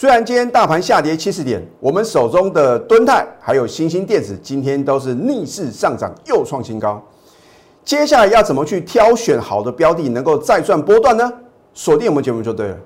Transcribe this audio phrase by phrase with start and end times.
[0.00, 7.06] 虽然今天大盘下跌七十点，我们手中的敦泰还有新兴电子今天都是逆势上涨，又创新高。
[7.84, 11.30] 接下来要怎么去挑选好的标的，能够再赚波段呢？
[11.74, 12.78] 锁定我们节目就对了。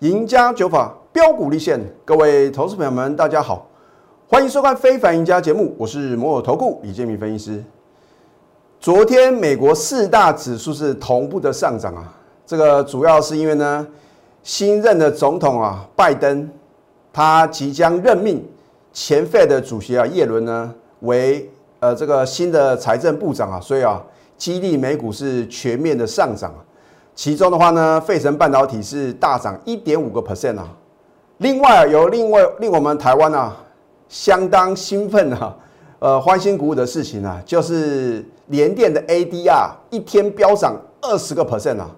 [0.00, 3.69] 赢家九法标股立现，各位投资朋友们，大家好，
[4.32, 7.64] 欢迎收看《非凡赢家》节目，我是摩尔投顾李建明分析师。
[8.78, 12.14] 昨天美国四大指数是同步的上涨啊，
[12.46, 13.84] 这个主要是因为呢，
[14.44, 16.48] 新任的总统啊，拜登，
[17.12, 18.40] 他即将任命
[18.92, 21.50] 前 Fed 的主席啊，耶伦呢为
[21.80, 24.00] 呃这个新的财政部长啊，所以啊，
[24.36, 26.62] 激励美股是全面的上涨啊。
[27.16, 30.68] 其中的话呢，费城半导体是大涨一点五个 percent 啊。
[31.38, 33.56] 另外啊有另外令我们台湾啊
[34.10, 35.56] 相当兴奋啊，
[36.00, 41.88] 呃欢欣鼓舞的事情啊，就是联电的 ADR 一天飙涨二十个 percent 啊。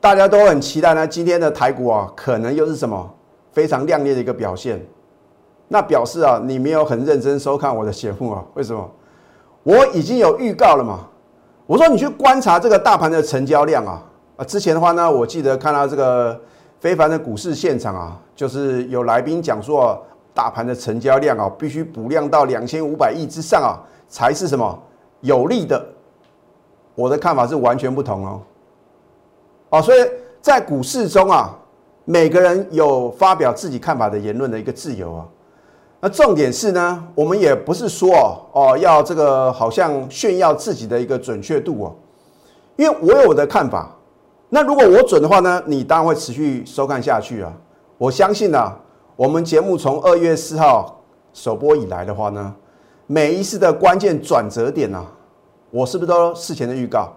[0.00, 3.08] 大家都很期待呢，今天的台股啊，可能又是什么
[3.52, 4.84] 非常亮丽的一个表现。
[5.68, 8.44] 那表示啊，你没有很认真收看我的节目啊？
[8.54, 8.90] 为什么？
[9.62, 11.06] 我已经有预告了嘛。
[11.66, 14.02] 我说你去观察这个大盘的成交量啊。
[14.36, 16.38] 啊，之前的话呢，我记得看到这个
[16.80, 24.78] 非凡的股市现场啊，就是有来宾讲说，大盘的成交量啊，必须补量到两千五百亿之上啊，才是什么
[25.20, 25.84] 有利的。
[26.94, 28.40] 我的看法是完全不同哦。
[29.70, 30.00] 哦，所以
[30.40, 31.58] 在股市中啊，
[32.04, 35.26] 每个人有发表自己看法的言论的一个自由啊。
[36.00, 41.94] 那重点是呢，我们也不是说哦，要这个好像炫耀自己的一个准确度哦，
[42.76, 43.90] 因为我有我的看法。
[44.54, 45.62] 那如果我准的话呢？
[45.64, 47.50] 你当然会持续收看下去啊！
[47.96, 48.70] 我相信呢，
[49.16, 51.02] 我们节目从二月四号
[51.34, 52.54] 首播以来的话呢，
[53.06, 55.04] 每一次的关键转折点呢，
[55.70, 57.12] 我是不是都事前的预告？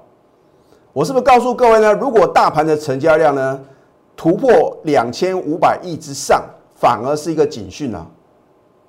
[0.92, 1.94] 我是不是告诉各位呢？
[1.94, 3.60] 如果大盘的成交量呢
[4.16, 6.44] 突破两千五百亿之上，
[6.76, 8.06] 反而是一个警讯啊！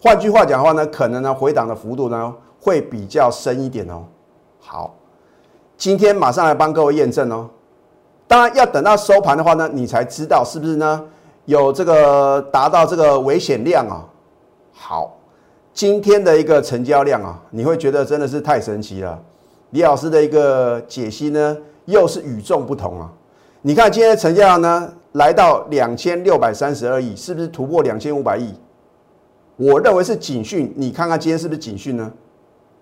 [0.00, 4.04] 换句话讲的话呢，可能呢回档的幅度呢会比较深一点哦。
[4.60, 4.94] 好，
[5.76, 7.48] 今天马上来帮各位验证哦。
[8.26, 11.04] 当然要等到收盘的话呢，你才知道是不是呢？
[11.46, 14.04] 有这个达到这个危险量啊。
[14.72, 15.16] 好，
[15.72, 19.20] 今天的一个成交量啊，你会觉得真的是太神奇了。
[19.70, 23.10] 李老师的一个解析呢，又是与众不同啊。
[23.62, 28.52] 你看今天的成交量呢，来到两千六百三十二亿，是不是突破两千五百亿？
[29.56, 30.72] 我认为是警讯。
[30.76, 32.12] 你看看今天是不是警讯呢？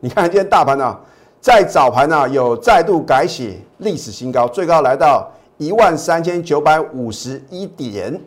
[0.01, 1.01] 你看今天大盘啊。
[1.41, 8.19] 在早盘呢，有再度改写历史新高，最高来到一万三千九百五十一点。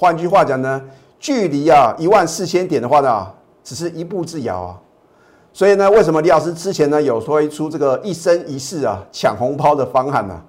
[0.00, 0.82] 换句话讲呢，
[1.18, 3.26] 距离啊一万四千点的话呢，
[3.62, 4.80] 只是一步之遥啊。
[5.52, 10.40] 所以呢，为什么李老师之前呢有推出这个一生一世啊抢红包的方案呢？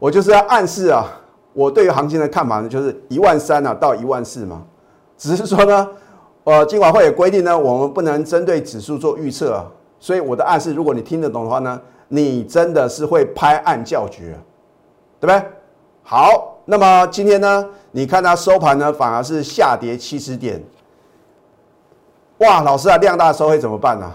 [0.00, 1.06] 我就是要暗示啊，
[1.52, 4.64] 我对于行情的看法呢，就是一万三啊到一万四嘛。
[5.16, 5.88] 只是说呢，
[6.42, 9.64] 呃，金管会也规定呢，我们不能针对指数做预测啊。
[10.00, 14.36] 所以我的暗示，如果你听得懂的话呢，你真的是会拍案叫绝，
[15.20, 15.40] 对不对？
[16.02, 20.62] 好，那么今天呢，你看它收盘呢，反而是下跌七十点。
[22.40, 24.12] 哇，老师啊，量大收会怎么办呢？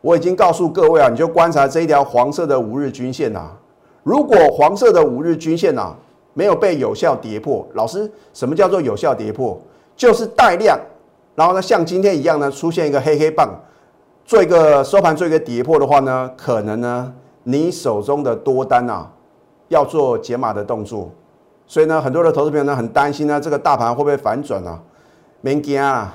[0.00, 3.52] 我已经告诉各位啊，你就观察这一条黄色的五日均线呐。
[4.02, 5.94] 如果黄色的五日均线呐
[6.34, 9.56] 没有被有效跌破，老师，什么叫做有效跌破？
[9.94, 10.76] 就是带量，
[11.36, 13.48] 然后呢，像今天一样呢，出现一个黑黑棒。
[14.24, 17.14] 做一个收盘，做一个跌破的话呢，可能呢，
[17.44, 19.08] 你手中的多单啊，
[19.68, 21.08] 要做解码的动作，
[21.66, 24.78] 所以呢，很多的投资朋友呢很担心呢，这个大盘会不会反转呢？
[25.40, 26.14] 没惊啊，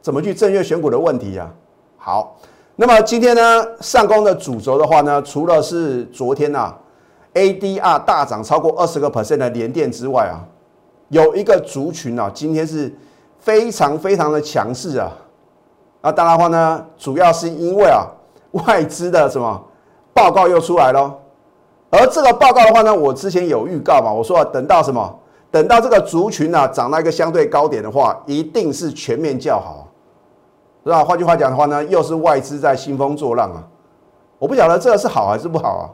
[0.00, 1.50] 怎么去正月选股的问题啊？
[1.96, 2.36] 好，
[2.76, 3.42] 那么今天呢，
[3.80, 6.74] 上攻的主轴的话呢，除了是昨天呐
[7.34, 10.44] ，ADR 大涨超过二十个 percent 的连电之外啊，
[11.08, 12.94] 有一个族群啊，今天是
[13.38, 15.10] 非常非常的强势啊。
[16.02, 18.06] 那当然的话呢，主要是因为啊，
[18.52, 19.60] 外资的什么
[20.14, 21.12] 报告又出来了，
[21.90, 25.18] 而这个报告的话呢，我之前有预告嘛，我说等到什么，
[25.50, 29.86] 等到这个族群啊涨到一个相对高点的话，一定是全面较好，
[30.84, 31.04] 是吧？
[31.04, 33.62] 换句话讲的话呢，又是外资在兴风作浪啊，
[34.38, 35.90] 我不晓得这个是好还是不好啊。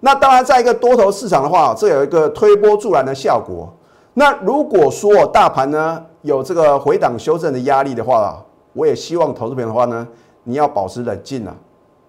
[0.00, 3.68] 那当然，在一个多头市场的话，这有一个推波助澜的效果。
[4.14, 8.40] 那如果说大盘呢有这个回档修正的压力的话，
[8.72, 10.06] 我也希望投资朋友的话呢，
[10.44, 11.54] 你要保持冷静啊。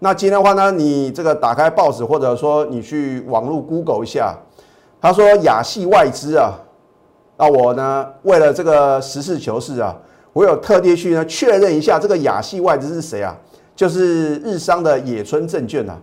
[0.03, 4.35] 那今天的话呢，你这个打开报纸，或者说你去网络 Google 一下，
[4.99, 6.59] 他说亚系外资啊，
[7.37, 9.95] 那我呢为了这个实事求是啊，
[10.33, 13.33] 我有特地去呢确认一下这个亚系外资是谁啊？
[13.77, 15.97] 就是日商的野村证券啊。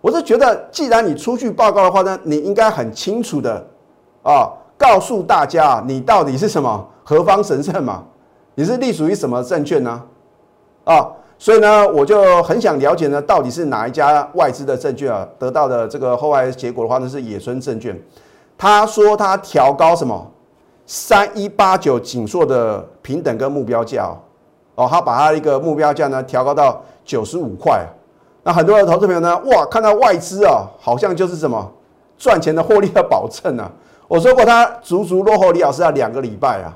[0.00, 3.64] 我是觉得，既然你出具报告的话呢，你应该很清楚的
[4.24, 8.02] 啊，告诉大家你到底是什么何方神圣嘛？
[8.56, 10.02] 你是隶属于什么证券呢？
[10.82, 11.06] 啊，
[11.38, 15.28] 所以呢，我就很想了解呢，到底是哪一家外资的证券啊？
[15.38, 18.00] 得到的这个后来结果的话呢，是野村证券。
[18.56, 20.30] 他说他调高什么？
[20.86, 24.08] 三一八九锦硕的平等跟目标价
[24.76, 27.84] 哦，他把他一个目标价呢调高到九十五块。
[28.42, 31.70] 那很多的投资朋友呢，哇，看到外资啊，好像就是什么
[32.16, 33.70] 赚钱的获利的保证啊。
[34.08, 36.72] 我说过，他足足落后李老师要两个礼拜啊。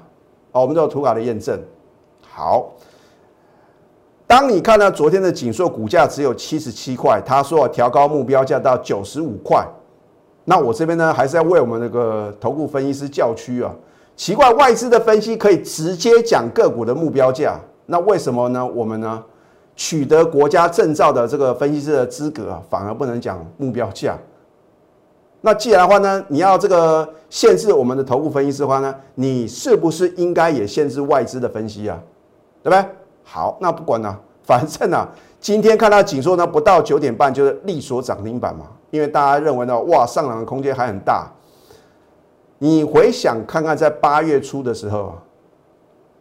[0.52, 1.56] 哦，我们都有图卡的验证。
[2.28, 2.68] 好，
[4.30, 9.66] 当你看到昨天的锦硕股价只有七十七块，他说调高目标价到九十五块。
[10.44, 13.74] 那我这边呢，还是要为我们那个投顾分析师叫屈啊。
[14.14, 18.64] 奇怪，外资的分析可以直接讲个股的目标价，那为什么呢？
[18.64, 19.20] 我们呢
[19.74, 24.16] 取得国家证照的这个分析师的资格啊，反而不能讲目标价？
[25.40, 32.00] 那既然的话呢，你要这个限制我们的投顾分析师的话呢，你是不是应该也限制外资的分析啊？
[32.62, 32.84] 对不对？
[33.24, 35.08] 好，那不管了， 反正啊，
[35.40, 41.30] 今天看到紧缩呢，不到九点半就是利索涨停板嘛，因为大家认为呢，哇，上涨的空间还很大。
[42.58, 45.14] 你回想看看，在八月初的时候，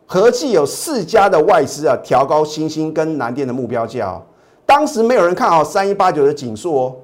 [0.06, 4.22] 合计有四家的外资啊调高新兴跟南电的目标价，
[4.66, 6.96] 当时没有人看好三一八九的锦硕哦，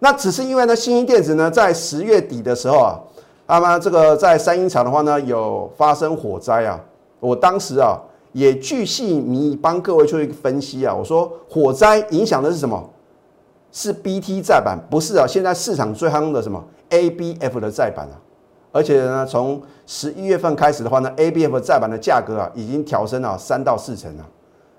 [0.00, 3.00] 那只是因为呢，新兴电子呢在十月底的时候啊，
[3.46, 6.78] 那么这个在三英厂的话呢有发生火灾啊，
[7.20, 7.98] 我当时啊
[8.32, 12.90] 也巨细迷帮各位做一个分析啊，我说火灾影响的是什么？
[13.70, 18.16] 是 BT 载板，不是啊，现在市场最夯的什么？ABF 的载板啊。
[18.70, 24.26] 而且呢，从十一月份开始的话呢，A B F 再版的价格啊，已经调升了三到四成了，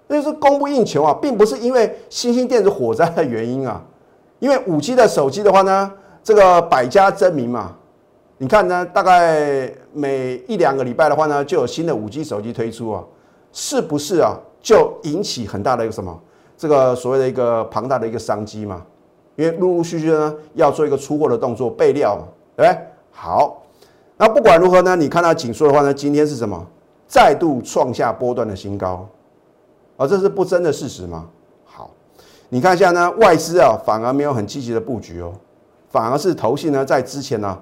[0.08, 3.84] 那就是供不应求啊，并不是因为新兴电子火灾的原因啊，
[4.38, 5.92] 因为五 G 的手机的话呢，
[6.24, 7.76] 这个百家争鸣嘛，
[8.38, 13.04] 你看呢，大概每一两个礼拜的话呢，就有新的五 G 手机推出啊，
[13.52, 16.20] 是不是啊，就引起很大的一个什么，
[16.58, 18.82] 这个所谓的一个庞大的一个商机嘛，
[19.36, 22.24] 因为陆陆续续呢要做一个出货的动作备料嘛，
[22.56, 22.82] 对不对？
[23.12, 23.64] 好。
[24.22, 24.98] 那不管如何呢？
[24.98, 25.94] 你看到紧缩的话呢？
[25.94, 26.62] 今天是什么？
[27.08, 29.08] 再度创下波段的新高，
[29.96, 31.26] 啊，这是不争的事实吗？
[31.66, 31.90] 好，
[32.50, 35.32] 你看一下呢，外资啊反而没有很积极的布局哦，
[35.90, 37.58] 反而是投信呢在之前呢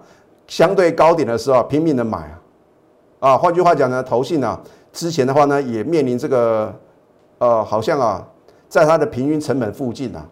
[0.47, 4.59] 相对高点的时候拼命的买啊，啊，换句话讲呢，投信呢
[4.91, 6.73] 之前的话呢也面临这个
[7.39, 8.25] 呃好像啊
[8.67, 10.25] 在它的平均成本附近啊，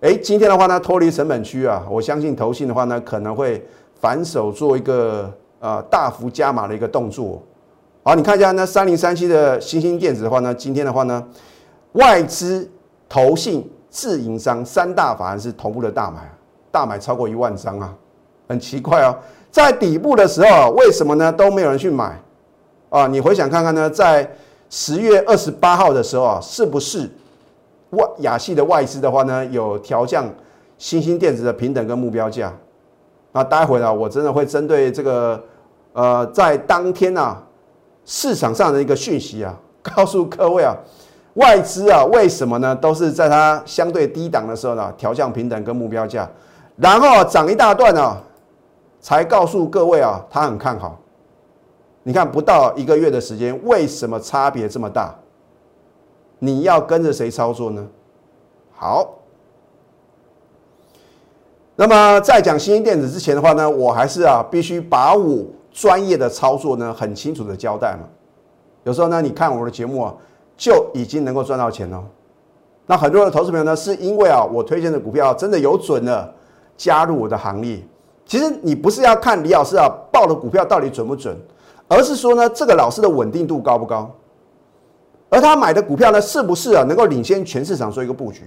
[0.00, 3.66] 哎，今天的话呢脱离成本区啊，我相信投信的话呢可能会
[4.00, 5.32] 反手做一个。
[5.60, 7.42] 呃，大幅加码的一个动作，
[8.04, 11.20] 好，你看一下那三零三七的新兴电子的话呢，今天的话呢，
[11.94, 12.70] 外资、
[13.08, 16.32] 投信、自营商三大法人是同步的大买，
[16.70, 17.92] 大买超过一万张啊，
[18.46, 19.12] 很奇怪哦，
[19.50, 21.32] 在底部的时候，为什么呢？
[21.32, 22.16] 都没有人去买。
[22.90, 23.06] 啊？
[23.06, 24.30] 你回想看看呢，在
[24.70, 27.10] 十月二十八号的时候啊，是不是
[27.90, 30.28] 外亚系的外资的话呢，有调降
[30.76, 32.52] 新兴电子的平等跟目标价？
[33.32, 35.42] 那待会呢，我真的会针对这个，
[35.92, 37.42] 呃，在当天啊
[38.04, 40.74] 市场上的一个讯息啊， 告诉各位啊，
[41.34, 42.74] 外资啊为什么呢？
[42.74, 46.28] 都是在它相对低档的时候呢，调降平等跟目标价，
[46.76, 48.16] 然后涨一大段呢，
[49.00, 50.98] 才告诉各位啊，他很看好。
[52.08, 55.14] 你看不到一个月的时间，为什么差别这么大？
[56.38, 57.86] 你要跟着谁操作呢？
[58.72, 59.16] 好。
[61.76, 68.08] 那么在讲新兴电子之前的话呢，我还是啊必须把我专业的操作呢很清楚的交代嘛。
[68.84, 70.14] 有时候呢，你看我的节目啊，
[70.56, 72.02] 就已经能够赚到钱了。
[72.86, 76.34] 那很多的投资朋友呢，是因为啊我推荐的股票真的有准的，
[76.74, 77.86] 加入我的行列。
[78.24, 81.36] 其实你不是要看李老师啊报的股票到底准不准，
[81.88, 84.14] 而是说呢这个老师的稳定度高不高，
[85.28, 88.42] 而他买的股票呢是不是啊能够领先全市场做一个布局，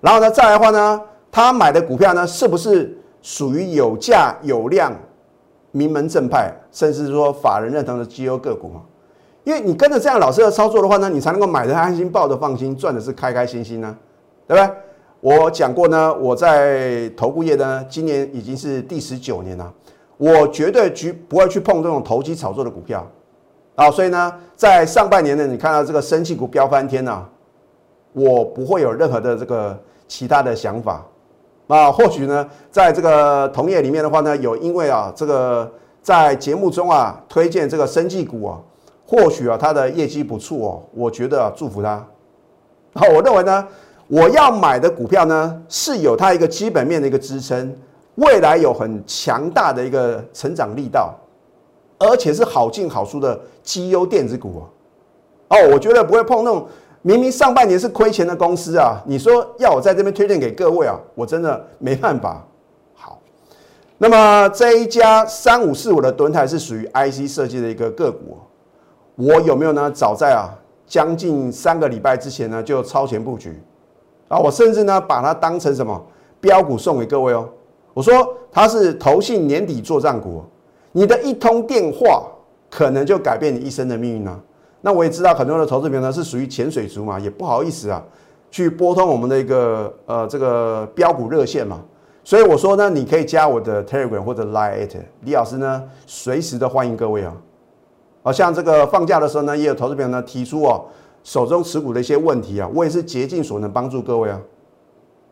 [0.00, 1.00] 然后呢再来的话呢？
[1.36, 4.94] 他买的股票呢，是不是属于有价有量、
[5.72, 8.82] 名门正派，甚至说法人认同的绩优个股嘛？
[9.42, 13.98] 因为你跟着这样老师的操作的话呢，你才能够买的安心、抱的放心、赚的是开开心心呢，
[14.46, 14.76] 对不对？
[15.20, 19.74] 我讲过呢，我在投顾业呢，今年已经是第十九年了，
[20.16, 23.06] 我绝对去不会去碰这种投机炒作的股票
[23.74, 27.26] 啊，所以呢，在上半年呢，你看到这个升气股飙翻天呢，
[28.12, 31.04] 我不会有任何的这个其他的想法。
[31.66, 38.60] 啊，或许呢，在这个同业里面的话呢，有因为啊，这个在节目中啊推荐这个生技股啊，
[39.06, 42.06] 或许啊，它的业绩不错哦，我觉得祝福它。
[42.94, 43.66] 好，我认为呢，
[44.08, 47.74] 我要买的股票呢是有它一个基本面的一个支撑，
[48.16, 51.14] 未来有很强大的一个成长力道，
[51.98, 55.56] 而且是好进好出的绩优电子股哦。
[55.56, 56.66] 哦，我觉得不会碰那种
[57.02, 59.00] 明明上半年是亏钱的公司啊。
[59.06, 62.44] 你说要我在这边推荐给各位啊，我真的没办法。
[62.94, 63.18] 好，
[63.98, 68.38] 那么这一家三五四五的吨泰是属于 IC 设计的一个个股，
[69.16, 69.90] 我有没有呢？
[69.90, 70.52] 早在啊。
[70.86, 73.58] 将近三个礼拜之前呢，就超前布局
[74.28, 74.38] 啊！
[74.38, 75.98] 我甚至呢把它当成什么
[76.42, 77.48] 标股送给各位哦。
[77.94, 80.42] 我说它是投信年底做账股，
[80.92, 82.26] 你的一通电话
[82.68, 84.38] 可能就改变你一生的命运呢。
[84.82, 88.04] 那我也知道很多的投资朋友呢是属于潜水族嘛，也不好意思啊
[88.50, 91.80] 去拨通我们的一个呃这个标股热线嘛。
[92.22, 94.88] 所以我说呢，你可以加我的 Telegram 或者 Line，
[95.22, 97.34] 李老师呢随时的欢迎各位啊。
[98.22, 100.84] 好像这个放假的时候呢，也有投资朋友呢提出哦，
[101.22, 104.40] 手中持股的一些问题啊，我也是竭尽所能帮助各位啊。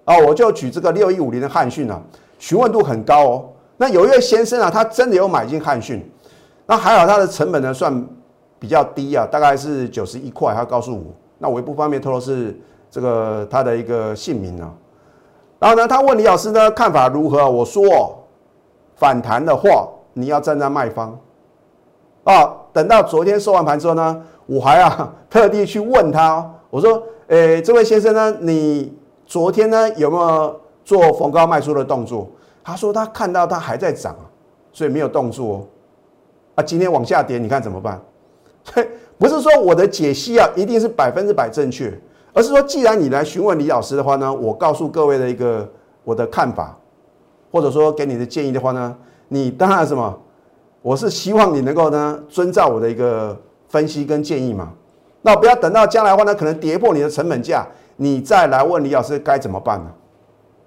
[0.04, 2.02] 啊，我就举这个六一五零的汉讯啊，
[2.42, 3.44] 询问度很高哦。
[3.76, 6.04] 那有一位先生啊，他真的有买进汉讯，
[6.66, 8.04] 那还好他的成本呢算
[8.58, 11.04] 比较低啊，大概是九十一块，他告诉我，
[11.38, 12.58] 那我也不方便透露是
[12.90, 14.74] 这个他的一个姓名啊。
[15.60, 17.48] 然后呢，他问李老师呢看法如何？
[17.48, 18.24] 我说
[18.96, 21.16] 反弹的话，你要站在卖方
[22.24, 22.56] 啊。
[22.72, 28.96] 等到昨天收完盘之后呢，我还啊特地去问他，我说：“诶，这位先生呢，你
[29.26, 32.28] 昨天呢有没有做逢高卖出的动作？”
[32.64, 34.24] 他说他看到它还在涨啊，
[34.72, 35.54] 所以没有动作。
[35.54, 35.66] 哦
[36.54, 38.00] 啊，今天往下跌，你看怎么办？
[38.72, 38.86] 嘿
[39.18, 41.92] 不是说我的解析啊一定是百分之百正确，
[42.32, 45.68] 而是说既然你来询问李老师的话呢，我告诉各位的一个
[46.04, 46.78] 我的看法，
[47.50, 48.94] 或者说给你的建议的话呢，
[49.28, 50.18] 你当然什么？
[50.82, 53.36] 我是希望你能够呢遵照我的一个
[53.68, 54.72] 分析跟建议嘛，
[55.22, 59.90] 那不要等到将来的话呢，可能跌破你的成本价，你再来问李老师该怎么办呢？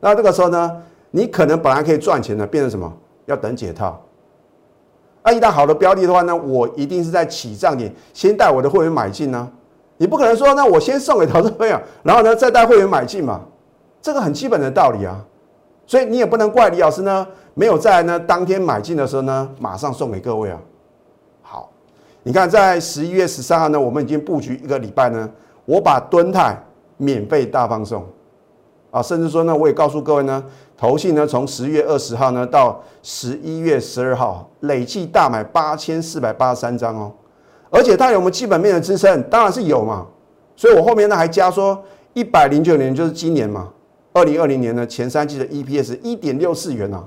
[0.05, 0.71] 那这个时候呢，
[1.09, 2.93] 你可能本来可以赚钱的，变成什么？
[3.25, 3.99] 要等解套。
[5.23, 9.51] 那一旦好的标的的话呢，我一定是在起涨点先带我的会员买进呢。
[9.97, 13.41] 你不可能说，那我先送给投资朋友，然后呢再带会员买进嘛？
[13.99, 15.19] 这个很基本的道理啊。
[15.87, 17.27] 所以你也不能怪李老师呢。
[17.55, 20.61] 没有在呢当天买进的时候呢，马上送给各位啊。
[21.41, 21.71] 好，
[22.21, 25.27] 你看在十一月十三号呢，我们已经布局一个礼拜呢，
[25.65, 26.55] 我把敦泰
[26.97, 28.05] 免费大放送
[28.95, 30.41] 啊，甚至说呢，我也告诉各位呢，
[30.77, 37.11] 投信呢从十月二十号呢到十一月十二号累计大买八千四百八十三张哦，
[37.69, 39.21] 而且它有没有基本面的支撑？
[39.23, 40.07] 当然是有嘛。
[40.55, 41.83] 所以我后面呢还加说
[42.13, 43.67] 一百零九年就是今年嘛，
[44.13, 47.03] 二零二零年呢前三季的 EPS 一点六四元啊。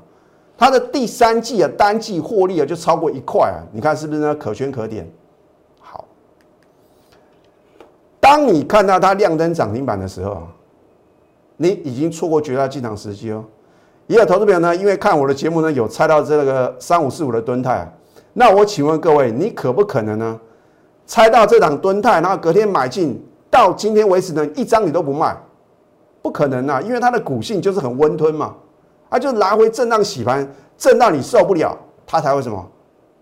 [0.59, 4.35] 它的第三季啊，单季获利啊就超过一块啊，你看是不是呢？
[4.35, 5.11] 可圈可点。
[5.81, 6.05] 好，
[8.21, 10.43] 当你看到它亮灯涨停板的时候啊，
[11.59, 13.45] 你已经错过绝佳进场时机哦。
[14.07, 17.87] 也有投资朋友呢，因为看我的节目呢，有猜到这个三五四五的吨态，
[18.33, 20.41] 那我请问各位，你可不可能呢，
[21.05, 25.37] 猜到这档吨态，然后隔天买进，到今天为止呢，一张你都不卖？
[26.23, 28.55] 不可能啊，因为它的股性就是很温吞嘛。
[29.11, 30.47] 它就来回震荡洗盘，
[30.77, 32.67] 震到你受不了，它才会什么？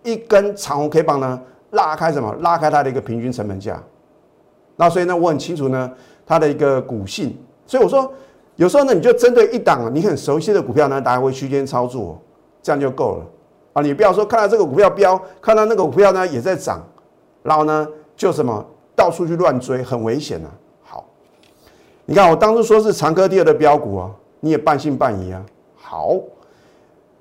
[0.03, 1.41] 一根长红 K 棒呢，
[1.71, 2.35] 拉开什么？
[2.41, 3.83] 拉开它的一个平均成本价。
[4.77, 5.91] 那所以呢，我很清楚呢，
[6.25, 7.37] 它的一个股性。
[7.67, 8.13] 所以我说，
[8.57, 12.19] 有时候呢，你就针对一档你很熟悉的股票呢，大家会区间操作，
[12.63, 13.27] 这样就够了
[13.75, 13.83] 啊。
[13.83, 16.83] 你不要说看到这个股票飙，看到那个股票呢也在涨，
[17.43, 17.87] 然后呢
[18.17, 20.49] 就什么到处去乱追，很危险啊。
[20.83, 21.05] 好，
[22.07, 24.11] 你看我当初说是长科第二的标股啊，
[24.41, 25.45] 你也半信半疑啊。
[25.77, 26.15] 好，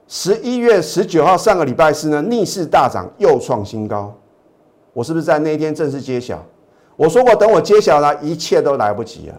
[0.08, 4.16] 十一月十九号上个礼拜四呢，逆势大涨，又创新高。
[4.94, 6.42] 我是不是在那一天正式揭晓？
[6.96, 9.36] 我说过，等我揭晓了，一切都来不及了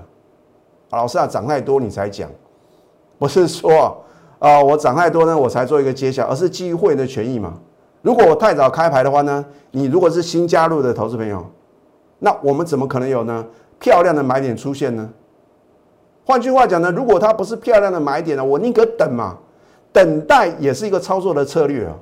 [0.96, 2.28] 老师啊，涨太多你才讲，
[3.18, 3.96] 不是说
[4.38, 7.54] 啊，我涨太多呢，我才做一个揭晓，而是基于会员的权益嘛。
[8.02, 11.44] 如果我太早开牌的话呢，你如果是新加入的投资朋友，
[12.18, 13.44] 那我们怎么可能有呢
[13.78, 15.08] 漂亮的买点出现呢？
[16.24, 19.36] 换句话讲呢，如果它不是漂亮的买点呢，我宁可等嘛，
[19.92, 21.94] 等待也是一个操作的策略啊。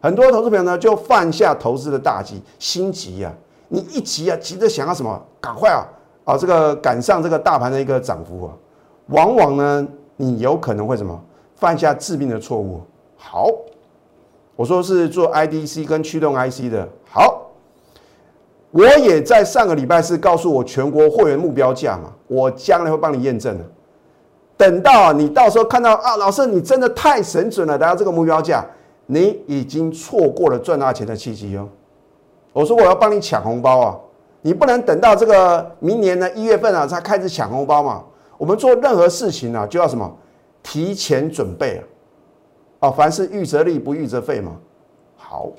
[0.00, 3.32] 很多投资朋友呢就犯下投资的大忌，心急啊，
[3.68, 5.82] 你一急啊，急着想要什么，赶快啊
[6.28, 8.52] 啊，这个赶上这个大盘的一个涨幅啊，
[9.06, 11.18] 往往呢你有可能会什么
[11.56, 12.82] 犯下致命的错误。
[13.16, 13.48] 好，
[14.54, 17.46] 我说是做 IDC 跟驱动 IC 的，好。
[18.70, 23.64] 我也在上个礼拜是告诉我全国会员目标价嘛，我将来会帮你验证的。
[24.58, 28.62] 等到你到时候看到啊，老师你真的太神准了，达到这个目标价，
[29.06, 31.66] 你已经错过了赚大钱的契机哦。
[32.52, 33.96] 我说我要帮你抢红包啊，
[34.48, 38.02] 你不能等到这个明年的一月份啊才开始抢红包嘛。
[38.38, 40.10] 我们做任何事情啊，就要什么
[40.62, 41.84] 提前准备啊。
[42.80, 44.52] 哦，凡是预则立，不预则废嘛。
[45.18, 45.50] 好，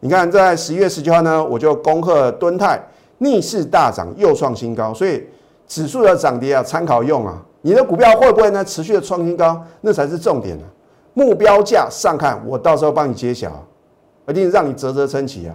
[0.00, 2.82] 你看在十一月十九号呢，我就恭贺敦泰
[3.18, 4.92] 逆势大涨，又创新高。
[4.92, 5.24] 所以
[5.68, 7.40] 指数的涨跌啊，参考用啊。
[7.60, 9.64] 你的股票会不会呢持续的创新高？
[9.82, 10.64] 那才是重点呢。
[11.14, 13.64] 目标价上看，我到时候帮你揭晓，
[14.26, 15.54] 一定让你啧啧称奇啊！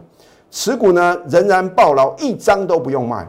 [0.49, 3.27] 持股呢仍然暴牢，一张都不用卖。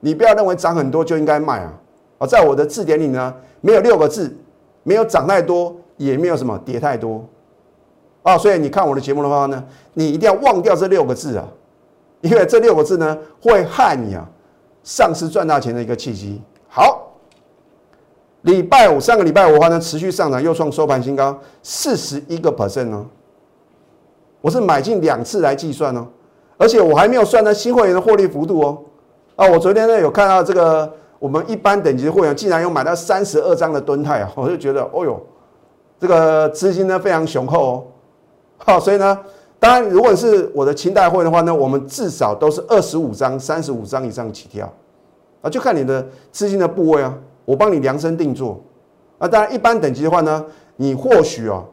[0.00, 1.72] 你不要认为涨很多就应该卖啊！
[2.18, 4.36] 啊，在我的字典里呢，没有六个字，
[4.82, 7.24] 没有涨太多，也没有什么跌太多
[8.22, 8.36] 啊。
[8.38, 9.64] 所以你看我的节目的话呢，
[9.94, 11.48] 你一定要忘掉这六个字啊，
[12.20, 14.28] 因为这六个字呢会害你啊
[14.84, 16.40] 丧失赚大钱的一个契机。
[16.68, 17.10] 好，
[18.42, 23.06] 礼拜五上个礼拜五的话呢，持续上涨，又创收盘新高，四十一个 percent 哦。
[24.42, 26.06] 我是买进两次来计算哦。
[26.58, 28.78] 而且我还没有算呢新会员的获利幅度哦，
[29.36, 35.20] 啊，我昨天呢有看到这个我们一般等级的会员竟然有买到三十二张的吨泰啊， 我就觉得哦哟，
[36.00, 37.84] 这个资金呢非常雄厚哦，
[38.56, 39.18] 好，所以呢，
[39.58, 44.72] 当然如果是我的清代会的话呢，我们至少都是二十五张、三十五张以上起跳，
[45.42, 48.58] 啊，就看你的资金的部位啊，我帮你量身定做，
[49.18, 50.44] 啊，当然一般等级的话呢，
[50.76, 51.64] 你或许哦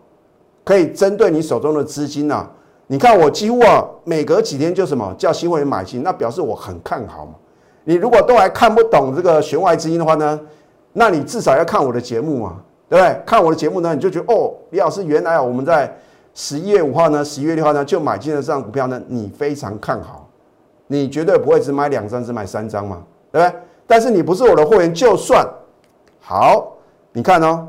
[0.66, 2.50] 可以针对你手中的资金呐。
[2.88, 7.34] 你看我几乎啊，每隔几天就什么叫新会员买进，那表示我很看好嘛。
[7.86, 10.40] 你如果都还看不懂这个弦外之音的话呢，
[10.92, 12.58] 那你至少要看我的节目嘛，
[12.90, 13.22] 对不对？
[13.26, 15.94] 看我的节目呢，你就觉得哦，李老师原来啊，我们在
[16.34, 20.28] 十一月五号呢，十一月六号呢就买进了这张股票呢，你非常看好，
[20.88, 23.60] 你绝对不会只买两张，只买三张嘛，对不对？
[23.88, 25.48] 但是你不是我的会员，就算
[26.20, 26.74] 好，
[27.12, 27.68] 你看哦，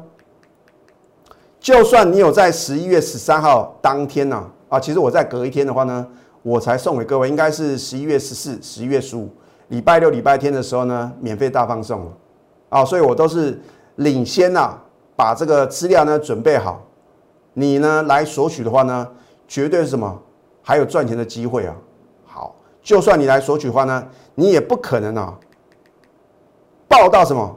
[1.58, 4.36] 就算你有在十一月十三号当天呢。
[4.36, 6.04] 啊，啊其实我在隔一天的话呢，
[6.42, 9.28] 我才送给各位，应该是十一月十四、十一月十五，
[9.68, 12.12] 礼拜六、礼拜天的时候呢，免费大放送了。
[12.70, 13.62] 啊，所以我都是
[13.96, 14.76] 领先呐，
[15.14, 16.82] 把这个资料呢准备好，
[17.52, 19.06] 你呢来索取的话呢，
[19.46, 20.20] 绝对是什么，
[20.60, 21.76] 还有赚钱的机会啊。
[22.24, 25.38] 好，就算你来索取的话呢，你也不可能啊，
[26.88, 27.56] 报到什么，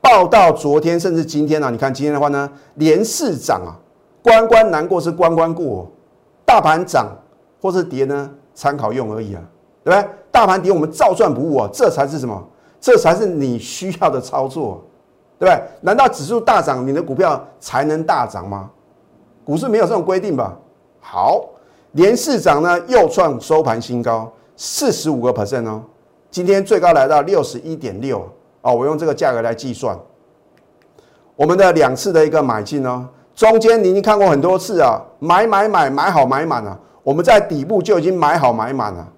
[0.00, 3.74] 报到昨天甚至今天啊，你看今天的话呢，连市涨啊，
[4.22, 5.90] 关关难过是关关过。
[6.50, 7.16] 大盘涨
[7.62, 9.42] 或是跌呢，参考用而已啊，
[9.84, 10.10] 对不对？
[10.32, 12.44] 大盘跌我们照赚不误啊，这才是什么？
[12.80, 14.82] 这才是你需要的操作，
[15.38, 15.62] 对不对？
[15.80, 18.68] 难道指数大涨，你的股票才能大涨吗？
[19.44, 20.58] 股市没有这种规定吧？
[20.98, 21.44] 好，
[21.92, 25.80] 连市涨呢又创收盘新高，四十五个 percent 哦，
[26.32, 28.28] 今天最高来到六十一点六
[28.62, 29.96] 哦，我用这个价格来计算，
[31.36, 33.08] 我们的两次的一个买进呢。
[33.40, 39.08] 中间你已经看过很多次啊，买买买买好买满了，我们在底部就已经买好买满了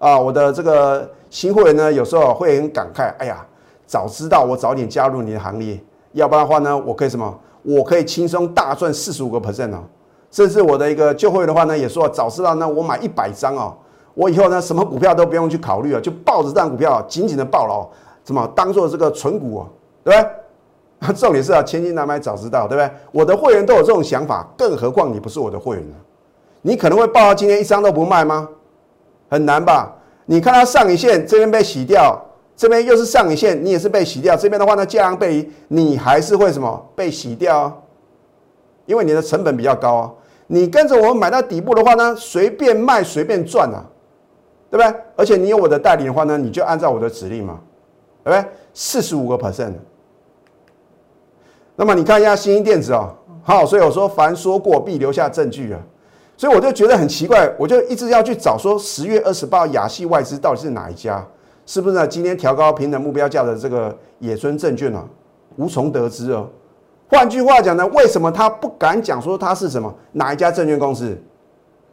[0.00, 0.18] 啊！
[0.18, 3.46] 我的这个新会员呢，有时候会很感慨，哎呀，
[3.86, 5.80] 早知道我早点加入你的行列，
[6.14, 7.32] 要不然的话呢，我可以什么？
[7.62, 9.84] 我可以轻松大赚四十五个 percent 哦！
[10.32, 13.72] 甚至我的一个旧会员的话呢，也说早知道呢，我买一百张哦，
[14.14, 17.86] 我以后呢，什么股票都不用去考虑了，就抱着这张股票紧紧的抱牢，
[18.24, 19.66] 怎么当做这个存股哦，
[20.02, 20.30] 对不对？
[21.12, 22.90] 重点是啊，千金难买早知道，对不对？
[23.12, 25.96] 我的会员都有这种想法，更何况你不是我的会员呢？
[26.62, 28.48] 你可能会报到今天一张都不卖吗？
[29.28, 29.92] 很难吧？
[30.26, 32.18] 你看它上影线这边被洗掉，
[32.56, 34.36] 这边又是上影线，你也是被洗掉。
[34.36, 37.58] 这边的话呢，价量背离，你还是会什么被洗掉？
[37.58, 37.74] 啊
[38.86, 40.12] 因为你的成本比较高啊。
[40.46, 43.82] 你跟着我们买到底部的话呢，随便卖随便赚啊，
[44.70, 45.00] 对不对？
[45.16, 47.58] 而且你有我的代理的话呢，你就按照我的指令嘛，
[48.22, 48.50] 对不对？
[48.74, 49.72] 四十五个 percent。
[51.76, 55.80] 那么你看一下新兴电子哦，好，所以我说凡说过必留下证据啊，
[56.36, 61.26] 所以我就觉得很奇怪，我就一直要去找说十月二十八亚系外资到底是哪一家，
[61.66, 62.06] 是不是呢？
[62.06, 65.04] 今天调高平等目标价的这个野村证券啊，
[65.56, 66.48] 无从得知哦。
[67.08, 71.16] 换句话讲呢，为什么他不敢讲说他是什么哪一家证券公司？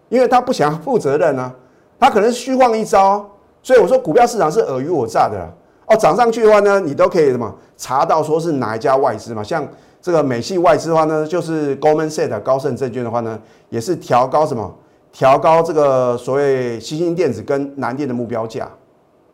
[0.09, 1.51] 因为他不想负责任呢，
[1.99, 3.27] 他可能是虚晃一招。
[3.63, 5.47] 所以我说股票市场是尔虞我诈的。
[5.87, 9.43] 哦，涨上去的话呢，你都可以什么查到说是哪一家外资嘛？
[9.43, 9.67] 像
[10.01, 13.39] 这个美系外资的话呢，就是 Goldman Sachs 高盛证券的话呢，
[13.69, 14.73] 也是调高什么？
[15.11, 18.71] 调高这个所谓新兴电子跟南电的目标价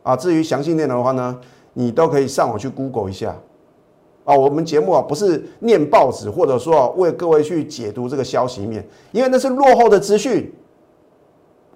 [0.02, 0.16] 啊。
[0.16, 1.38] 至于详细内容的话呢，
[1.74, 3.36] 你都可以上网去 Google 一下
[4.24, 4.34] 啊。
[4.34, 10.52] 我们节目啊不是念报纸，或者说为各位去解读这个消息面，因为那是落后的资讯。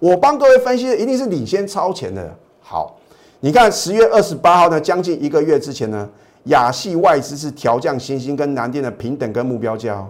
[0.00, 2.34] 我帮各位分析的一定是领先超前的。
[2.60, 2.96] 好。
[3.44, 6.08] 你看十月二十八号呢，将近一个月之前呢，
[6.44, 10.06] 亚系外资是调降新兴跟南电的平等跟目标价哦。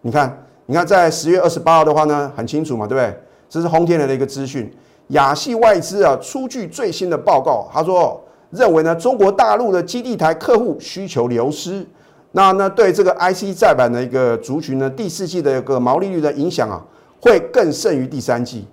[0.00, 3.14] 你看，你看在十月二十八号的话呢，很清楚嘛，对不对？
[3.50, 4.72] 这是轰天雷的一个资讯。
[5.08, 11.86] 亚系外资啊出具最新的报告，他说认为呢，中国大陆的基地台客户需求流失，
[12.32, 16.82] 那呢对这个 IC 再版的一个族群呢，第四季的一个毛利率的影响啊，
[17.20, 18.66] 会更胜于第三季。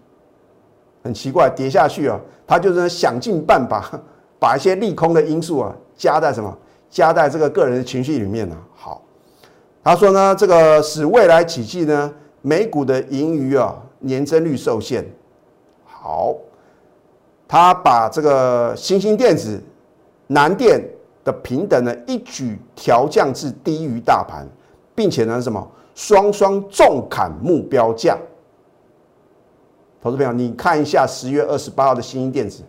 [1.06, 3.91] 很奇怪，跌下去啊，他就是想尽办法
[4.41, 6.52] 把一些利空的因素啊加在什么，
[6.89, 8.58] 加在这个个人的情绪里面呢。
[8.74, 9.04] 好，
[9.84, 15.06] 他说呢，这个使未来几季呢，美股的盈余啊年增率受限。
[15.86, 16.34] 好，
[17.48, 19.62] 他把这个新兴电子、
[20.26, 20.84] 南电
[21.24, 24.44] 的平等呢一举调降至低于大盘，
[24.96, 28.18] 并且呢什么双双重砍目标价。
[30.06, 32.62] 投资朋友，你看一下十月二十八号的新兴电子，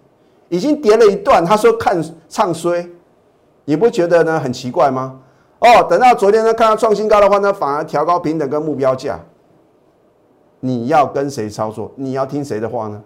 [0.48, 2.88] 已经跌了一段，他说看唱衰，
[3.66, 5.20] 你不觉得呢很奇怪吗？
[5.58, 9.20] 哦，等到昨天呢看到创新高的话呢，反而调高平等跟目标价，
[10.60, 11.92] 你要跟谁操作？
[11.96, 13.02] 你要听谁的话呢？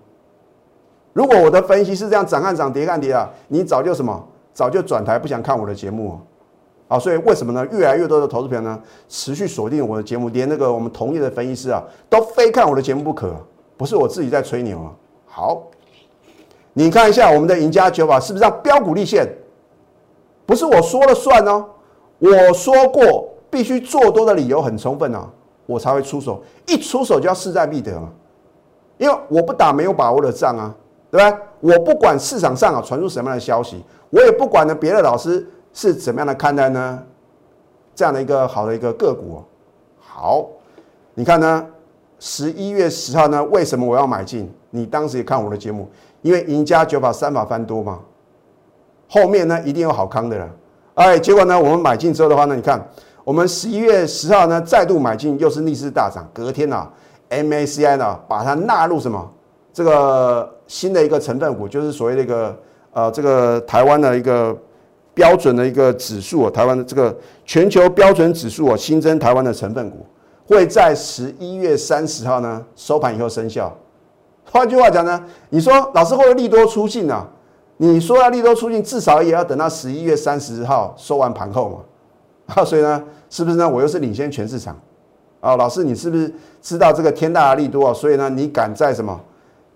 [1.13, 6.19] 如果我的分析是这样涨看涨跌看跌啊，你早就什么早就转台不想看我的节目啊！
[6.87, 7.67] 好所以为什么呢？
[7.73, 13.35] 越来越多的投资朋友呢持续锁定我的节目，连那个我们同业的分析师啊都非看我的节目不可，
[13.81, 14.93] 不是我自己在吹牛啊！
[15.25, 15.63] 好，
[16.75, 19.27] 你看一下我们的赢家九法是不是让标股立现？
[20.45, 21.65] 不是我说了算哦，
[22.19, 25.27] 我说过必须做多的理由很充分啊，
[25.65, 28.11] 我才会出手，一出手就要势在必得嘛，
[28.99, 30.77] 因为我不打没有把握的仗啊。
[31.11, 31.39] 对吧？
[31.61, 37.03] 我不管市场上啊传出什么样的消息，我也不管呢别的老师是怎么样的看待呢？
[37.95, 39.43] 这样的一个好的一个个股，
[39.99, 40.47] 好，
[41.15, 41.67] 你看呢？
[42.21, 43.43] 十一月十号呢？
[43.47, 44.49] 为什么我要买进？
[44.71, 45.91] 你当时也看我的节目，
[46.23, 47.99] 因为赢家九法三法翻多嘛，
[49.09, 50.49] 后面呢一定有好康的了。
[50.95, 52.87] 哎，结果呢我们买进之后的话呢，你看
[53.25, 56.89] 我们十一月十号呢再度买进，又是逆势大涨，隔天啊
[57.31, 59.29] MACI 呢把它纳入什么？
[59.73, 62.57] 这个新的一个成分股，就是所谓的一个
[62.93, 64.55] 呃，这个台湾的一个
[65.15, 70.05] 标准的一个指数台湾的这个全球标准指数啊，新增台湾的成分股，
[70.55, 73.73] 会在十一月三十号呢收盘以后生效。
[74.51, 77.27] 换句话讲呢，你说老师会不会利多出尽呢？
[77.77, 81.79] 你说要利多出尽，至少也要等到十一月三十号收完盘后嘛。
[82.55, 83.69] 啊，所以呢，是不是呢？
[83.69, 84.77] 我又是领先全市场
[85.41, 85.57] 啊？
[85.57, 87.95] 老师，你是不是知道这个天大的利多啊？
[87.95, 89.19] 所以呢，你敢在什么？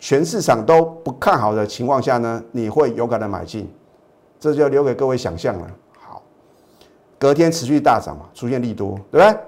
[0.00, 3.72] 全市场都不看好的情况下呢，你会勇敢的买进，
[4.40, 5.70] 这就留给各位想象了。
[6.00, 6.20] 好，
[7.16, 9.38] 隔天持续大涨嘛，出现利多，对不对？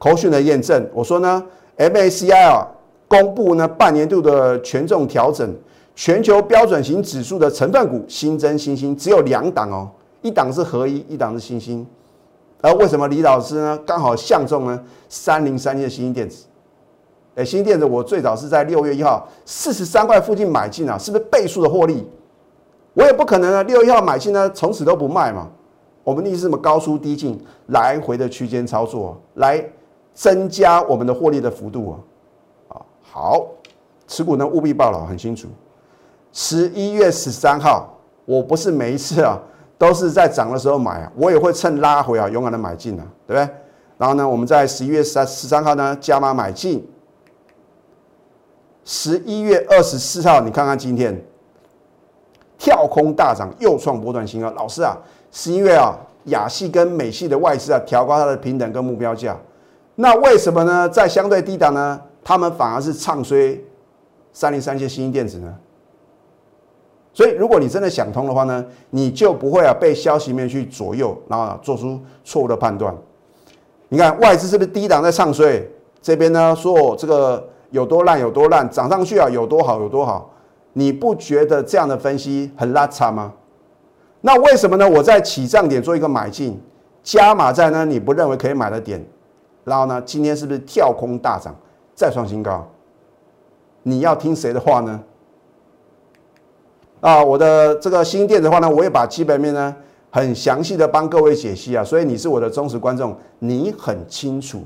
[0.00, 1.44] 口讯的验证，我说呢
[1.76, 2.66] ，MACI 啊，
[3.06, 5.54] 公布呢半年度的权重调整，
[5.94, 9.90] 全球标准型指数的成分股新增新兴只有两档哦，
[10.22, 11.86] 一档是合一，一档是新兴。
[12.62, 16.46] 而为什么李老师呢刚好相中呢三零三一的新兴电子？
[17.34, 22.08] 哎，新电子我最早是在六月一号四十三块附近买进啊，是不是倍数的获利？
[22.94, 25.46] 我也不可能啊，六月一号买进呢，从此都不卖嘛。
[26.02, 26.56] 我们的意思是什么？
[26.56, 29.62] 高出低进，来回的区间操作，来
[30.14, 31.94] 增加我们的获利的幅度啊。
[32.76, 33.46] 啊，好，
[34.06, 35.48] 持股呢务必报了，很清楚。
[36.32, 37.88] 十一月十三号，
[38.24, 39.40] 我不是每一次啊
[39.76, 43.54] 都是在涨的时候买啊，我也会趁拉回啊勇敢的买进啊，对不对？
[43.98, 46.88] 然后呢，我们在十一月三十三号呢加码买进。
[48.82, 51.22] 十一月二十四号，你看看今天
[52.58, 54.50] 跳空大涨，又创波段新高。
[54.52, 54.96] 老师啊，
[55.30, 55.94] 是因为啊
[56.24, 59.36] 亚系跟美系的外资啊调高它的平等跟目标价，
[60.00, 60.88] 那为什么呢？
[60.88, 63.60] 在相对低档呢，他们反而是唱衰
[64.32, 65.54] 三零三七新兴电子呢？
[67.12, 72.96] 所以如果你真的想通的话呢，你就不会啊被消息面去左右，然后做出错误的判断。
[73.90, 75.62] 你看外资是不是低档在唱衰？
[76.00, 77.46] 这边呢说这个。
[77.72, 80.28] 有多烂有多烂，涨上去啊有多好有多好，
[80.72, 83.32] 你不觉得这样的分析很拉差吗？
[84.22, 84.90] 那为什么呢？
[84.90, 86.60] 我在起涨点做一个买进，
[87.04, 87.84] 加码在呢？
[87.84, 89.00] 你不认为可以买的点，
[89.70, 90.02] 然后呢？
[90.04, 91.54] 今天是不是跳空大涨，
[91.94, 92.66] 再创新高？
[93.84, 95.00] 你要听谁的话呢？
[97.00, 99.74] 啊，我的这个新店的话呢，我也把基本面呢
[100.10, 104.64] 很详细的帮各位解析啊，所以你是我的忠实观众，你很清楚，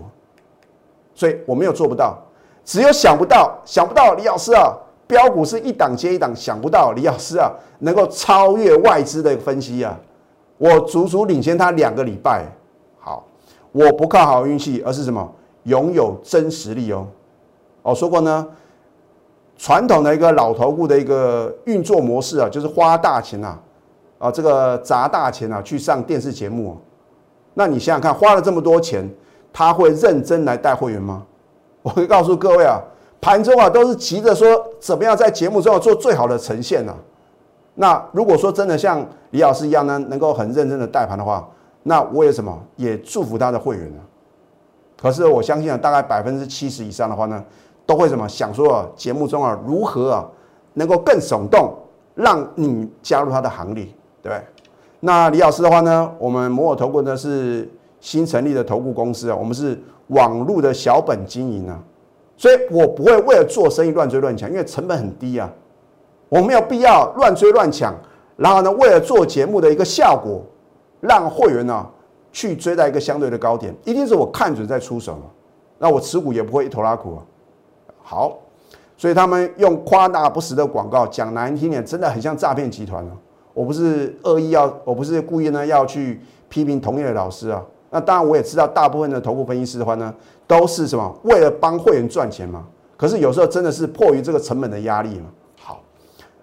[1.15, 2.17] 所以我没有做不到。
[2.65, 4.73] 只有想不到，想不到李老师啊，
[5.07, 10.01] 标股是一档接一档，想不到李老师啊能够超越外资的分析啊，
[10.57, 12.47] 我足足领先他两个礼拜。
[13.75, 15.29] 我不靠好运气，而是什么？
[15.65, 17.05] 拥有真实力哦。
[17.83, 18.47] 我说过呢，
[19.57, 23.59] 传统的一个老头股的一个运作模式啊，就是花大钱呐，
[24.19, 26.77] 啊，这个砸大钱啊去上电视节目。
[27.55, 29.11] 那你想想看，花了这么多钱，
[29.53, 31.25] 他会认真来带会员吗？
[31.83, 32.81] 我会告诉各位啊，
[33.21, 34.47] 盘中啊都是急着说
[34.79, 36.95] 怎么样在节目中要做最好的呈现呢？
[37.75, 41.49] 那如果说真的像李老师一样呢，能够很认真的带盘的话，
[41.85, 44.01] 那我也什么也祝福他的会员呢。
[45.01, 47.45] 可是我相信啊，大概百分之七十以上的话呢，
[47.85, 50.27] 都会什么想说啊，节目中啊如何啊
[50.73, 51.73] 能够更耸动，
[52.15, 53.85] 让你加入他的行列，
[54.23, 54.41] 对不对？
[55.01, 57.71] 那李老师的话呢，我们摩尔投顾呢是
[58.01, 61.79] 新成立的投顾公司啊，我们是网络的小本经营啊，
[62.39, 65.53] 所以我不会为了做生意乱追乱抢，因为成本很低啊，
[66.31, 67.95] 我没有必要乱追乱抢，
[68.37, 70.41] 然后呢，为了做节目的一个效果，
[71.07, 71.87] 让会员呢。
[72.37, 75.17] 去追在一个相对的高点，一定是我看准再出手
[75.79, 77.23] 那我持股也不会一头拉苦啊。
[78.03, 78.39] 好，
[78.97, 83.11] 所以他们用夸大不实的广告，讲难听点，真的很像诈骗集团哦。
[83.53, 87.65] 我不是恶意要，我不是故意呢要去批评同业的老师啊。
[87.89, 90.13] 那当然我也知道，大部分的头部分析师的话呢，
[90.45, 92.67] 都是什么为了帮会员赚钱嘛。
[92.97, 95.27] 可是有时候真的是迫于这个成本的压力嘛。
[95.61, 95.81] 好，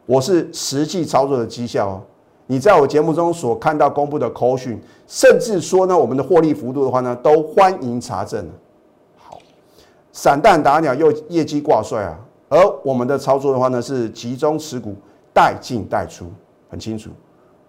[0.06, 2.02] 我是实际操作的绩效哦。
[2.52, 8.46] 你在我节目中所看到公布的口讯，甚至说呢，我们的获利幅度的话呢，都欢迎查证。
[9.16, 9.40] 好，
[10.12, 14.94] 散弹打鸟又业绩挂帅啊，而我们的操作的话呢，是集中持股，
[15.34, 16.26] 带进带出，
[16.70, 17.10] 很清楚。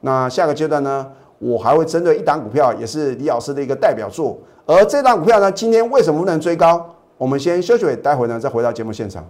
[0.00, 1.06] 那下个阶段呢，
[1.38, 4.36] 我还会针对一档股票，也是李老师的一个代表作。
[4.66, 6.84] 而这档股票呢，今天为什么不能追高？
[7.16, 9.24] 我们先休息，待会呢再回到节目现场。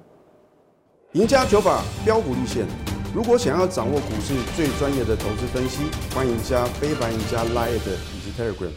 [1.13, 2.65] 赢家九法标股立线。
[3.15, 5.83] 如果想要掌握股市最专业的投资分析，
[6.15, 8.71] 欢迎加非凡、加 Line 以及 Telegram。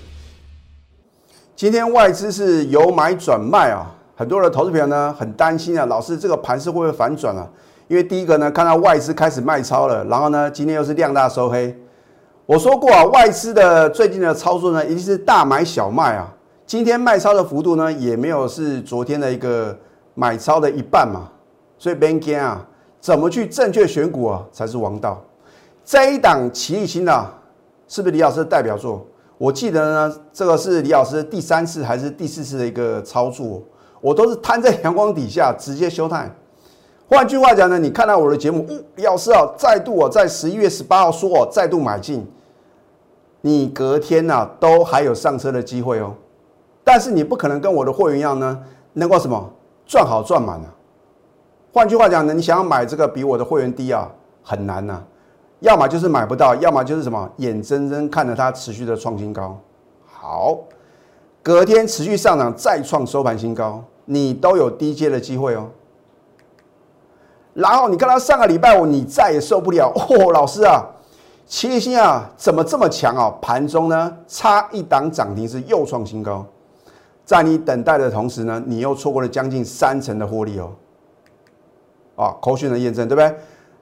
[1.56, 7.48] 今天外资是由买转卖啊，很多的投资朋友呢很担心啊，老师这个盘势会不会反转啊？
[7.88, 11.74] 因为第一个呢，看到外资开始卖超了，然后呢，今天又是量大收黑。
[12.45, 16.30] 我说过啊，外资的最近的操作呢，一定是大买小卖啊。
[16.65, 19.80] 今天卖超的幅度呢，也没有是昨天的一个
[20.13, 21.30] 买超的一半嘛，
[21.80, 22.67] 所以别惊啊。
[23.06, 25.22] 怎么去正确选股啊，才是王道。
[25.86, 27.32] 这一档奇异星啊，
[27.88, 29.06] 是不是李老师的代表作？
[29.38, 33.62] 我记得呢，这个是李老师第三次还是第四次的一个操作，
[34.02, 36.36] 我都是摊在阳光底下直接休态。
[37.08, 38.65] 换句话讲呢，你看到我的节目，
[38.96, 42.28] 李老师啊，再度啊，在十一月十八号说哦，再度买进，
[43.41, 46.12] 你隔天呐都还有上车的机会哦。
[46.84, 48.63] 但是你不可能跟我的会员一样呢，
[48.94, 49.54] 能够什么
[49.86, 50.75] 赚好赚满啊。
[51.76, 54.10] 换句话讲呢，你想要买这个比我的会员低啊，
[54.42, 55.04] 很难呐。
[55.60, 59.60] 要么就是买不到，要么就是什么眼睁睁看着它持续的创新高。
[60.06, 60.58] 好，
[61.44, 65.68] 隔天持续上涨，再创收盘新高，你都有低阶的机会哦。
[67.54, 70.82] 然后你看到上个礼拜五，你再也受不了哦，老师啊，
[71.46, 73.36] 七星啊，怎么这么强啊？
[73.42, 76.46] 盘中呢，差一档涨停是又创新高，
[77.26, 80.72] 在你等待的同时呢，你又错过了将近三成的获利哦。
[82.15, 83.36] 啊，口讯的验证对不对？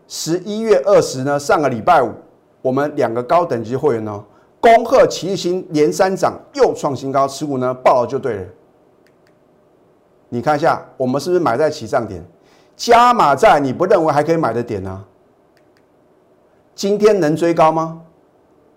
[0.08, 2.12] 十一月二十呢，上个礼拜五，
[2.62, 4.24] 我们两个高等级会员呢，
[4.60, 8.46] 恭贺齐星连三涨，又创新高，持股呢爆了就对了。
[10.30, 12.24] 你看一下，我们是不是买在起涨点，
[12.76, 15.06] 加码在你不认为还可以买的点呢？
[16.76, 18.02] 今天能追高吗？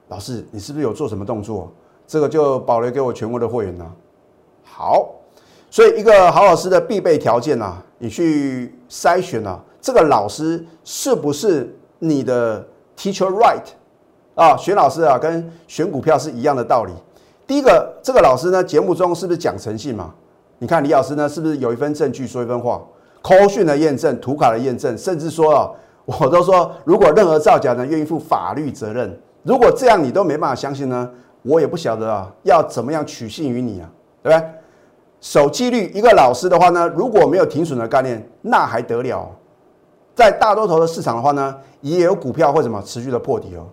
[0.08, 1.72] 老师，你是不是有做什么动作？
[2.06, 3.92] 这个就保留给我全国的会员呢。
[4.62, 5.10] 好。
[5.70, 13.62] 所以，一个好老师的必备条件啊，你去筛选啊，这个老师是不是你的 teacher right
[14.34, 14.56] 啊？
[14.56, 16.92] 选老师啊，跟选股票是一样的道理。
[17.46, 20.14] 第一个，这个老师呢，节目中是不是讲诚信嘛？
[20.58, 22.80] 你看李老师呢，是不是有一份证据说一份话？
[23.22, 25.70] 口讯的验证、图卡的验证，甚至说啊，
[26.04, 29.20] 我都说，如果任何造假呢，愿意负法律责任。
[29.42, 31.10] 如果这样你都没办法相信呢，
[31.42, 33.90] 我也不晓得啊，要怎么样取信于你啊，
[34.22, 34.48] 对不对？
[35.26, 39.28] 守纪律，一个老师的话呢，如果没有停损的概念，那还得了？
[40.14, 43.66] 在大多头的市场的话呢，也有股票会什么持续的破底哦。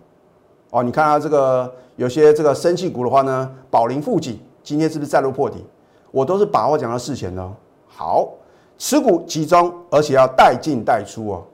[0.70, 5.64] 哦，你看啊，这个有些这个生气股的话呢，宝林富锦今天是不是再度破底？
[6.10, 7.48] 我都是把握讲到事前的。
[7.86, 8.28] 好，
[8.76, 11.44] 持股集中，而且要带进带出哦，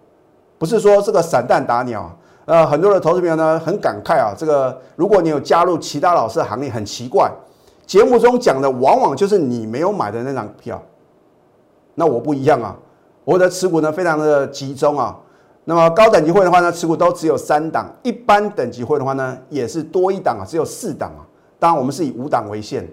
[0.57, 2.11] 不是说这个散弹打鸟。
[2.47, 7.31] 呃，很多的投资朋友呢很感慨啊，这个如果你有加入其他老师的行列，很奇怪。
[7.91, 10.81] 节目中讲的往往就是你没有买的那张票，
[11.97, 12.77] 那我不一样啊，
[13.25, 15.19] 我的持股呢非常的集中啊。
[15.65, 21.27] 那么高等级会的话呢，持股都只有三档；一般等级会的话呢，也是多一档啊，只有四档啊。
[21.59, 22.89] 当然我们是以五档为限，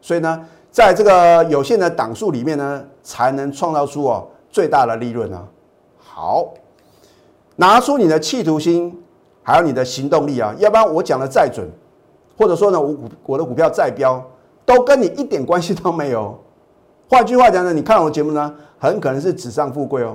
[0.00, 5.46] 所以呢，在这个有限的档数里面呢，才能创造出哦最大的利润啊。
[5.98, 6.54] 好，
[7.56, 8.98] 拿出你的企图心，
[9.42, 11.68] 还有你的行动力啊，要不然我讲的再准，
[12.38, 14.24] 或者说呢，我股我的股票再标。
[14.68, 16.38] 都跟你一点关系都没有，
[17.08, 20.14] 换句话讲呢，你看我的节目呢，很可能是纸上富贵哦。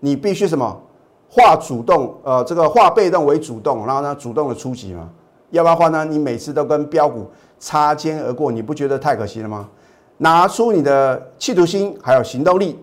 [0.00, 0.80] 你必须什么
[1.28, 5.10] 化主动，呃，这个化被动为主动，然后呢，主动的出击嘛。
[5.50, 9.68] 要不然的话呢，你每次都跟标股擦肩而过，你不觉得太可惜了吗？
[10.16, 12.78] 拿出你的企图心还有行动力，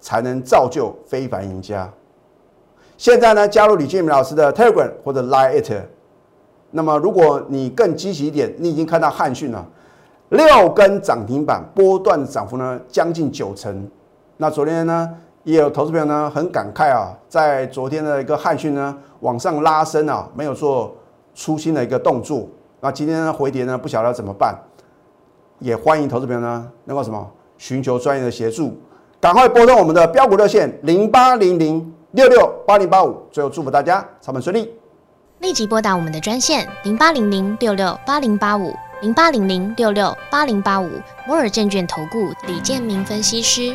[0.00, 1.92] 才能造就非凡赢家。
[2.96, 5.72] 现在呢，加入李建明老师的 Telegram 或者 Line It。
[6.70, 9.68] 那么，如果你更积极一点，你已经看到汉讯了，
[10.30, 13.88] 六根涨停板，波段涨幅呢将近九成。
[14.38, 15.10] 那昨天呢，
[15.44, 20.94] 也有投资朋友呢很感慨啊，在昨天的一个汉讯呢往上拉升啊，没有做。
[21.32, 22.46] 出新的一个动作，
[22.80, 24.52] 那今天呢回跌呢，不晓得怎么办，
[25.60, 27.24] 也欢迎投资朋友呢能够什么
[27.56, 28.76] 寻求专业的协助，
[29.20, 34.74] 赶快拨通我们的标股热线零八零零六六八零八五，最后祝福大家操盘顺利，
[35.38, 38.74] 立即拨打我们的专线零八零零六六八零八五。
[39.00, 43.74] 零八零零六六八零八五摩尔证券投顾李建明分析师，